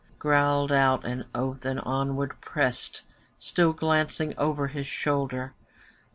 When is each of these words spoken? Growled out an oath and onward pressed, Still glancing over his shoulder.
Growled 0.17 0.71
out 0.71 1.05
an 1.05 1.25
oath 1.35 1.63
and 1.63 1.79
onward 1.79 2.41
pressed, 2.41 3.03
Still 3.37 3.71
glancing 3.71 4.33
over 4.35 4.69
his 4.69 4.87
shoulder. 4.87 5.53